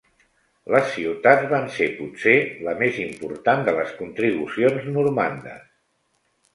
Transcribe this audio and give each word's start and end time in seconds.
Les 0.75 0.87
ciutats 0.93 1.45
van 1.51 1.69
ser, 1.75 1.91
potser, 1.99 2.35
la 2.69 2.75
més 2.81 2.99
important 3.05 3.65
de 3.71 3.79
les 3.79 3.95
contribucions 4.03 4.93
normandes. 5.01 5.67